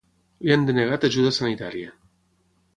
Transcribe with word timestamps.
Li 0.45 0.53
han 0.55 0.65
denegat 0.69 1.05
ajuda 1.09 1.35
sanitària. 1.39 1.95